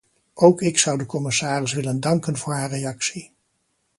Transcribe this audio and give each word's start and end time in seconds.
Ook 0.33 0.61
ik 0.61 0.77
zou 0.77 0.97
de 0.97 1.05
commissaris 1.05 1.73
willen 1.73 1.99
danken 1.99 2.37
voor 2.37 2.53
haar 2.53 2.69
reactie. 2.69 3.31